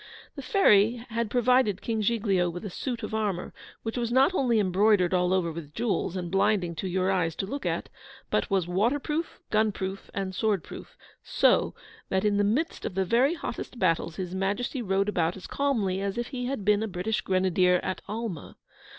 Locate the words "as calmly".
15.37-16.01